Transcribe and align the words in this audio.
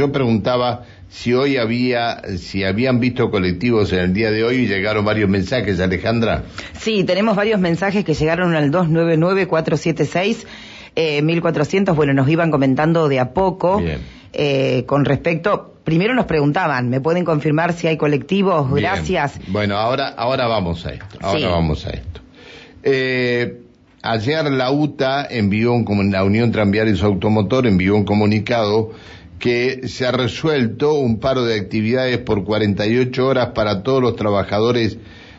Yo 0.00 0.12
preguntaba 0.12 0.84
si 1.10 1.34
hoy 1.34 1.58
había, 1.58 2.22
si 2.38 2.64
habían 2.64 3.00
visto 3.00 3.30
colectivos 3.30 3.92
en 3.92 3.98
el 3.98 4.14
día 4.14 4.30
de 4.30 4.42
hoy 4.44 4.60
y 4.60 4.66
llegaron 4.66 5.04
varios 5.04 5.28
mensajes, 5.28 5.78
Alejandra. 5.78 6.44
Sí, 6.72 7.04
tenemos 7.04 7.36
varios 7.36 7.60
mensajes 7.60 8.02
que 8.02 8.14
llegaron 8.14 8.54
al 8.54 8.70
299-476. 8.70 10.46
Eh, 10.96 11.20
1400, 11.20 11.94
bueno, 11.94 12.14
nos 12.14 12.26
iban 12.30 12.50
comentando 12.50 13.10
de 13.10 13.20
a 13.20 13.34
poco 13.34 13.82
eh, 14.32 14.84
con 14.86 15.04
respecto, 15.04 15.74
primero 15.84 16.14
nos 16.14 16.24
preguntaban, 16.24 16.88
¿me 16.88 17.02
pueden 17.02 17.26
confirmar 17.26 17.74
si 17.74 17.86
hay 17.86 17.98
colectivos? 17.98 18.72
Gracias. 18.72 19.38
Bueno, 19.48 19.76
ahora, 19.76 20.08
ahora 20.08 20.46
vamos 20.46 20.86
a 20.86 20.94
esto, 20.94 21.18
ahora 21.20 21.48
vamos 21.50 21.84
a 21.84 21.90
esto. 21.90 22.22
Eh, 22.82 23.60
ayer 24.00 24.50
la 24.50 24.70
UTA 24.70 25.26
envió 25.28 25.74
un, 25.74 26.10
la 26.10 26.24
Unión 26.24 26.52
Tranviarios 26.52 27.02
Automotor 27.02 27.66
envió 27.66 27.94
un 27.94 28.04
comunicado 28.04 28.92
que 29.40 29.88
se 29.88 30.06
ha 30.06 30.12
resuelto 30.12 30.94
un 30.94 31.18
paro 31.18 31.44
de 31.44 31.58
actividades 31.58 32.18
por 32.18 32.44
48 32.44 33.26
horas 33.26 33.48
para 33.54 33.82
todos 33.82 34.00
los 34.00 34.14
trabajadores 34.14 34.98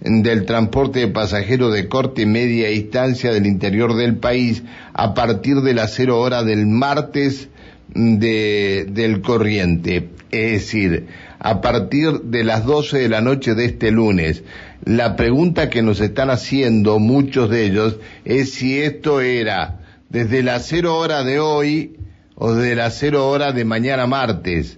del 0.00 0.46
transporte 0.46 1.00
de 1.00 1.08
pasajeros 1.08 1.72
de 1.72 1.88
corte 1.88 2.26
media 2.26 2.68
distancia 2.68 3.32
del 3.32 3.46
interior 3.46 3.94
del 3.94 4.16
país 4.16 4.64
a 4.94 5.14
partir 5.14 5.60
de 5.60 5.74
las 5.74 5.94
cero 5.94 6.18
horas 6.18 6.44
del 6.44 6.66
martes 6.66 7.50
de, 7.94 8.86
del 8.90 9.20
corriente. 9.20 10.08
Es 10.30 10.52
decir, 10.52 11.06
a 11.38 11.60
partir 11.60 12.22
de 12.22 12.42
las 12.42 12.64
12 12.64 12.98
de 12.98 13.08
la 13.08 13.20
noche 13.20 13.54
de 13.54 13.66
este 13.66 13.90
lunes. 13.90 14.42
La 14.84 15.14
pregunta 15.16 15.68
que 15.68 15.82
nos 15.82 16.00
están 16.00 16.30
haciendo 16.30 16.98
muchos 16.98 17.50
de 17.50 17.66
ellos 17.66 17.98
es 18.24 18.54
si 18.54 18.80
esto 18.80 19.20
era 19.20 19.80
desde 20.08 20.42
las 20.42 20.66
cero 20.66 20.96
hora 20.96 21.22
de 21.22 21.38
hoy 21.38 21.96
o 22.44 22.54
de 22.54 22.74
las 22.74 22.98
cero 22.98 23.28
hora 23.28 23.52
de 23.52 23.64
mañana 23.64 24.08
martes. 24.08 24.76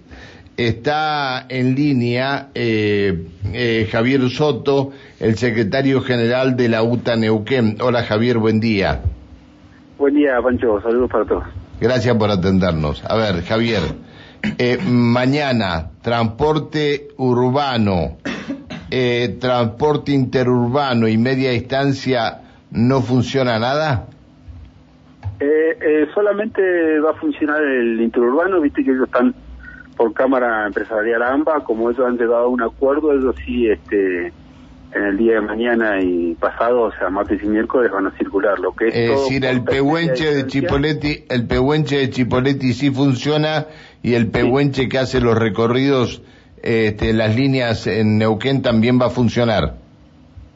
Está 0.55 1.47
en 1.49 1.73
línea 1.73 2.49
eh, 2.53 3.27
eh, 3.53 3.89
Javier 3.91 4.29
Soto, 4.29 4.91
el 5.19 5.35
secretario 5.35 6.01
general 6.01 6.55
de 6.55 6.69
la 6.69 6.83
UTA 6.83 7.15
Neuquén. 7.15 7.77
Hola 7.81 8.03
Javier, 8.03 8.37
buen 8.37 8.59
día. 8.59 9.01
Buen 9.97 10.13
día, 10.13 10.39
Pancho. 10.43 10.79
Saludos 10.79 11.09
para 11.09 11.25
todos. 11.25 11.43
Gracias 11.81 12.15
por 12.15 12.29
atendernos. 12.29 13.03
A 13.03 13.15
ver, 13.15 13.43
Javier, 13.43 13.81
eh, 14.59 14.77
mañana, 14.85 15.89
transporte 16.03 17.07
urbano, 17.17 18.17
transporte 19.39 20.11
interurbano 20.11 21.07
y 21.07 21.17
media 21.17 21.49
distancia, 21.49 22.41
¿no 22.69 23.01
funciona 23.01 23.57
nada? 23.57 24.05
Eh, 25.39 25.77
eh, 25.81 26.07
solamente 26.13 26.99
va 26.99 27.11
a 27.11 27.15
funcionar 27.15 27.61
el 27.61 27.99
interurbano, 28.01 28.61
viste 28.61 28.83
que 28.83 28.91
ellos 28.91 29.05
están 29.05 29.33
por 29.97 30.13
Cámara 30.13 30.67
Empresarial 30.67 31.23
AMBA, 31.23 31.63
como 31.63 31.89
ellos 31.89 32.05
han 32.05 32.17
llegado 32.17 32.45
a 32.45 32.47
un 32.47 32.61
acuerdo, 32.61 33.13
ellos 33.13 33.35
sí, 33.45 33.69
este, 33.69 34.33
en 34.95 35.03
el 35.03 35.17
día 35.17 35.35
de 35.35 35.41
mañana 35.41 36.01
y 36.01 36.35
pasado, 36.35 36.83
o 36.83 36.91
sea, 36.93 37.09
martes 37.09 37.43
y 37.43 37.47
miércoles 37.47 37.91
van 37.91 38.07
a 38.07 38.11
circular. 38.11 38.59
Lo 38.59 38.73
que 38.73 38.87
es, 38.87 38.95
es 38.95 39.09
decir, 39.09 39.45
el 39.45 39.63
pehuenche 39.63 40.33
de 40.33 40.47
Chipoletti, 40.47 41.25
el 41.29 41.45
pehuenche 41.47 41.97
de 41.97 42.09
Chipoletti 42.09 42.73
sí 42.73 42.91
funciona 42.91 43.67
y 44.01 44.13
el 44.13 44.27
pehuenche 44.27 44.87
que 44.87 44.97
hace 44.97 45.19
los 45.19 45.37
recorridos, 45.37 46.21
este, 46.61 47.13
las 47.13 47.35
líneas 47.35 47.87
en 47.87 48.17
Neuquén 48.17 48.61
también 48.61 48.99
va 48.99 49.07
a 49.07 49.09
funcionar. 49.09 49.75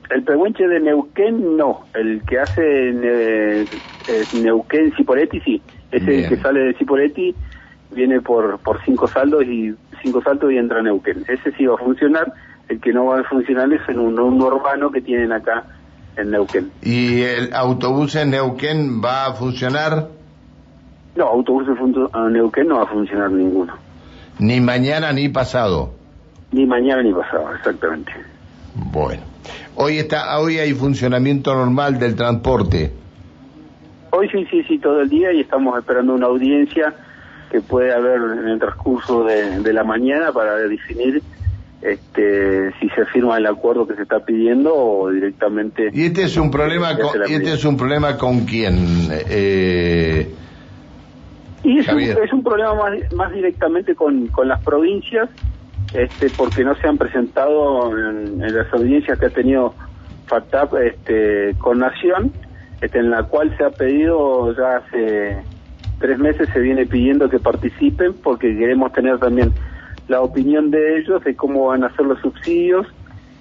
El 0.09 0.23
pehuenche 0.23 0.67
de 0.67 0.79
Neuquén 0.79 1.57
no, 1.57 1.81
el 1.93 2.23
que 2.23 2.39
hace 2.39 2.61
eh, 2.63 3.65
Neuquén 4.33 4.93
Cipoletti 4.95 5.39
sí, 5.41 5.61
ese 5.91 6.27
que 6.27 6.37
sale 6.37 6.61
de 6.61 6.73
Cipoletti 6.75 7.35
viene 7.91 8.21
por 8.21 8.59
por 8.59 8.83
cinco 8.83 9.07
saldos 9.07 9.43
y 9.45 9.73
cinco 10.01 10.21
saltos 10.21 10.51
y 10.51 10.57
entra 10.57 10.79
a 10.79 10.83
Neuquén. 10.83 11.25
Ese 11.27 11.51
sí 11.57 11.65
va 11.65 11.75
a 11.75 11.77
funcionar, 11.77 12.33
el 12.67 12.79
que 12.79 12.93
no 12.93 13.05
va 13.05 13.19
a 13.19 13.23
funcionar 13.23 13.71
es 13.73 13.81
en 13.89 13.99
un, 13.99 14.19
urbano 14.19 14.91
que 14.91 15.01
tienen 15.01 15.31
acá 15.31 15.63
en 16.17 16.31
Neuquén. 16.31 16.71
¿Y 16.81 17.21
el 17.21 17.53
autobús 17.53 18.15
en 18.15 18.31
Neuquén 18.31 19.01
va 19.03 19.27
a 19.27 19.33
funcionar? 19.33 20.07
No, 21.15 21.25
autobús 21.25 21.67
en 21.67 22.33
Neuquén 22.33 22.67
no 22.67 22.77
va 22.77 22.83
a 22.83 22.87
funcionar 22.87 23.31
ninguno. 23.31 23.73
Ni 24.39 24.61
mañana 24.61 25.11
ni 25.11 25.29
pasado. 25.29 25.93
Ni 26.51 26.65
mañana 26.65 27.03
ni 27.03 27.13
pasado, 27.13 27.53
exactamente. 27.55 28.11
Bueno. 28.75 29.23
Hoy 29.75 29.97
está, 29.97 30.37
hoy 30.39 30.57
hay 30.57 30.73
funcionamiento 30.73 31.53
normal 31.53 31.99
del 31.99 32.15
transporte. 32.15 32.91
Hoy 34.11 34.29
sí, 34.29 34.45
sí, 34.49 34.63
sí, 34.63 34.79
todo 34.79 35.01
el 35.01 35.09
día 35.09 35.31
y 35.31 35.41
estamos 35.41 35.77
esperando 35.77 36.13
una 36.13 36.27
audiencia 36.27 36.93
que 37.51 37.61
puede 37.61 37.93
haber 37.93 38.21
en 38.39 38.47
el 38.47 38.59
transcurso 38.59 39.23
de, 39.23 39.73
la 39.73 39.83
mañana 39.83 40.31
para 40.31 40.55
definir 40.55 41.21
este, 41.81 42.71
si 42.79 42.89
se 42.89 43.05
firma 43.05 43.37
el 43.37 43.45
acuerdo 43.45 43.87
que 43.87 43.95
se 43.95 44.03
está 44.03 44.19
pidiendo 44.19 44.73
o 44.75 45.09
directamente. 45.09 45.89
Y 45.93 46.05
este 46.05 46.23
es 46.23 46.37
un 46.37 46.51
problema, 46.51 46.97
con, 46.97 47.23
este 47.23 47.53
es 47.53 47.65
un 47.65 47.77
problema 47.77 48.17
con 48.17 48.45
quién. 48.45 49.07
Eh, 49.11 50.33
y 51.63 51.79
es 51.79 51.87
un, 51.87 51.99
es 51.99 52.33
un, 52.33 52.43
problema 52.43 52.73
más, 52.75 53.13
más 53.13 53.31
directamente 53.33 53.95
con, 53.95 54.27
con 54.27 54.47
las 54.47 54.63
provincias 54.63 55.29
este, 55.93 56.29
porque 56.29 56.63
no 56.63 56.75
se 56.75 56.87
han 56.87 56.97
presentado 56.97 57.97
en, 57.97 58.39
las 58.41 58.71
audiencias 58.73 59.17
que 59.17 59.25
ha 59.25 59.29
tenido 59.29 59.73
FATAP 60.27 60.75
este, 60.75 61.55
con 61.57 61.79
Nación, 61.79 62.31
este, 62.81 62.99
en 62.99 63.09
la 63.09 63.23
cual 63.23 63.55
se 63.57 63.63
ha 63.63 63.69
pedido 63.69 64.55
ya 64.55 64.77
hace 64.77 65.37
tres 65.99 66.17
meses 66.17 66.49
se 66.53 66.59
viene 66.59 66.85
pidiendo 66.85 67.29
que 67.29 67.39
participen 67.39 68.13
porque 68.13 68.55
queremos 68.57 68.91
tener 68.93 69.19
también 69.19 69.51
la 70.07 70.21
opinión 70.21 70.71
de 70.71 70.99
ellos 70.99 71.23
de 71.23 71.35
cómo 71.35 71.67
van 71.67 71.83
a 71.83 71.95
ser 71.95 72.05
los 72.05 72.19
subsidios 72.19 72.87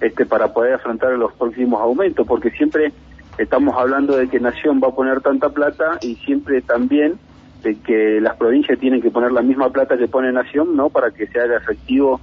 este, 0.01 0.25
para 0.25 0.53
poder 0.53 0.73
afrontar 0.73 1.11
los 1.13 1.33
próximos 1.33 1.81
aumentos, 1.81 2.25
porque 2.27 2.51
siempre 2.51 2.91
estamos 3.37 3.75
hablando 3.77 4.15
de 4.15 4.27
que 4.27 4.39
Nación 4.39 4.79
va 4.83 4.89
a 4.89 4.91
poner 4.91 5.21
tanta 5.21 5.49
plata 5.49 5.97
y 6.01 6.15
siempre 6.15 6.61
también 6.61 7.17
de 7.63 7.75
que 7.75 8.21
las 8.21 8.35
provincias 8.37 8.79
tienen 8.79 9.01
que 9.01 9.11
poner 9.11 9.31
la 9.31 9.41
misma 9.41 9.69
plata 9.71 9.97
que 9.97 10.07
pone 10.07 10.31
Nación, 10.31 10.75
¿no? 10.75 10.89
Para 10.89 11.11
que 11.11 11.27
se 11.27 11.39
haga 11.39 11.57
efectivo 11.57 12.21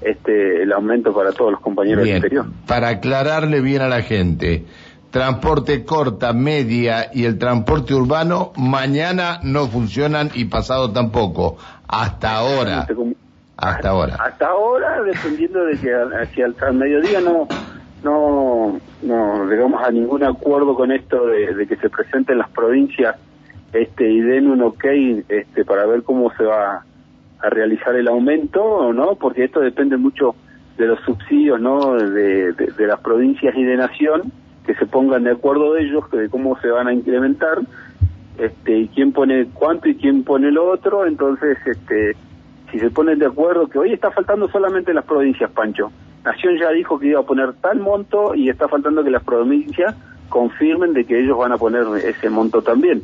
este 0.00 0.62
el 0.62 0.72
aumento 0.72 1.12
para 1.12 1.32
todos 1.32 1.52
los 1.52 1.60
compañeros 1.60 2.04
del 2.04 2.16
interior. 2.16 2.46
Para 2.66 2.88
aclararle 2.88 3.60
bien 3.60 3.82
a 3.82 3.88
la 3.88 4.02
gente, 4.02 4.64
transporte 5.10 5.84
corta, 5.84 6.32
media 6.32 7.10
y 7.12 7.24
el 7.24 7.38
transporte 7.38 7.94
urbano 7.94 8.52
mañana 8.56 9.40
no 9.42 9.66
funcionan 9.66 10.30
y 10.34 10.46
pasado 10.46 10.92
tampoco. 10.92 11.56
Hasta 11.86 12.36
ahora. 12.36 12.86
Hasta 13.56 13.88
ahora. 13.88 14.16
Hasta 14.20 14.46
ahora, 14.46 15.02
dependiendo 15.02 15.64
de 15.64 15.78
que 15.78 15.92
hacia 15.92 16.46
el 16.46 16.74
mediodía 16.74 17.20
no 17.20 17.48
no 18.02 18.78
no 19.02 19.44
llegamos 19.46 19.82
a 19.82 19.90
ningún 19.90 20.22
acuerdo 20.24 20.74
con 20.74 20.92
esto 20.92 21.26
de, 21.26 21.54
de 21.54 21.66
que 21.66 21.76
se 21.76 21.90
presenten 21.90 22.38
las 22.38 22.48
provincias 22.50 23.16
este 23.72 24.08
y 24.08 24.20
den 24.20 24.48
un 24.48 24.62
ok 24.62 24.84
este 25.28 25.64
para 25.64 25.86
ver 25.86 26.02
cómo 26.02 26.32
se 26.36 26.44
va 26.44 26.84
a 27.40 27.50
realizar 27.50 27.94
el 27.96 28.08
aumento 28.08 28.92
no 28.92 29.16
porque 29.16 29.44
esto 29.44 29.60
depende 29.60 29.96
mucho 29.96 30.34
de 30.76 30.86
los 30.86 31.00
subsidios 31.00 31.60
no 31.60 31.94
de, 31.94 32.52
de, 32.52 32.86
las 32.86 33.00
provincias 33.00 33.54
y 33.56 33.64
de 33.64 33.76
nación 33.76 34.32
que 34.68 34.74
se 34.74 34.84
pongan 34.84 35.24
de 35.24 35.30
acuerdo 35.30 35.72
de 35.72 35.84
ellos 35.84 36.04
de 36.10 36.28
cómo 36.28 36.60
se 36.60 36.68
van 36.68 36.88
a 36.88 36.92
incrementar 36.92 37.58
este 38.36 38.80
y 38.80 38.88
quién 38.88 39.12
pone 39.12 39.46
cuánto 39.54 39.88
y 39.88 39.94
quién 39.94 40.24
pone 40.24 40.52
lo 40.52 40.70
otro 40.70 41.06
entonces 41.06 41.56
este 41.64 42.14
si 42.70 42.78
se 42.78 42.90
ponen 42.90 43.18
de 43.18 43.24
acuerdo 43.24 43.66
que 43.68 43.78
hoy 43.78 43.94
está 43.94 44.10
faltando 44.10 44.46
solamente 44.50 44.92
las 44.92 45.06
provincias 45.06 45.50
Pancho 45.52 45.90
Nación 46.22 46.58
ya 46.60 46.68
dijo 46.70 46.98
que 46.98 47.06
iba 47.06 47.20
a 47.20 47.22
poner 47.22 47.54
tal 47.54 47.80
monto 47.80 48.34
y 48.34 48.50
está 48.50 48.68
faltando 48.68 49.02
que 49.02 49.10
las 49.10 49.24
provincias 49.24 49.94
confirmen 50.28 50.92
de 50.92 51.06
que 51.06 51.18
ellos 51.18 51.38
van 51.38 51.52
a 51.52 51.56
poner 51.56 51.86
ese 52.04 52.28
monto 52.28 52.60
también 52.60 53.02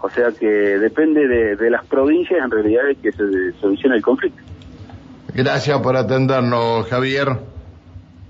o 0.00 0.08
sea 0.08 0.30
que 0.32 0.46
depende 0.46 1.28
de, 1.28 1.70
las 1.70 1.84
provincias 1.84 2.42
en 2.42 2.50
realidad 2.50 2.84
de 2.86 2.96
que 2.96 3.12
se 3.12 3.52
solucione 3.60 3.96
el 3.96 4.02
conflicto. 4.02 4.42
Gracias 5.32 5.80
por 5.80 5.96
atendernos, 5.96 6.88
Javier. 6.88 7.51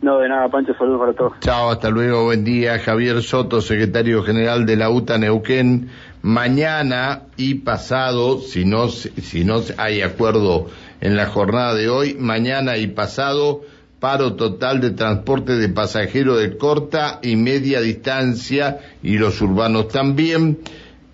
No, 0.03 0.19
de 0.19 0.29
nada, 0.29 0.49
Pancho, 0.49 0.75
saludos 0.75 0.99
para 0.99 1.13
todos. 1.13 1.33
Chao, 1.39 1.71
hasta 1.71 1.89
luego, 1.89 2.25
buen 2.25 2.43
día. 2.43 2.81
Javier 2.81 3.23
Soto, 3.23 3.61
secretario 3.61 4.25
general 4.25 4.67
de 4.67 4.77
la 4.77 4.91
UTA 4.91 5.17
Neuquén. 5.17 5.91
Mañana 6.23 7.23
y 7.37 7.55
pasado, 7.55 8.41
si 8.41 8.65
no, 8.65 8.89
si 8.89 9.45
no 9.45 9.61
hay 9.79 10.03
acuerdo 10.03 10.67
en 11.01 11.17
la 11.17 11.27
jornada 11.27 11.75
de 11.75 11.89
hoy, 11.89 12.17
mañana 12.19 12.77
y 12.79 12.89
pasado, 12.89 13.63
paro 14.01 14.35
total 14.35 14.81
de 14.81 14.91
transporte 14.91 15.53
de 15.55 15.69
pasajeros 15.69 16.41
de 16.41 16.57
corta 16.57 17.21
y 17.23 17.37
media 17.37 17.81
distancia 17.81 18.81
y 19.05 19.19
los 19.19 19.41
urbanos 19.41 19.87
también 19.87 20.59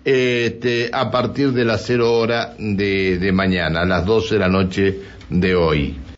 este, 0.03 0.89
a 0.91 1.11
partir 1.11 1.51
de 1.51 1.65
las 1.65 1.85
cero 1.85 2.11
hora 2.11 2.55
de, 2.57 3.19
de 3.19 3.31
mañana, 3.31 3.81
a 3.81 3.85
las 3.85 4.03
12 4.03 4.33
de 4.33 4.39
la 4.39 4.49
noche 4.49 4.99
de 5.29 5.55
hoy. 5.55 5.99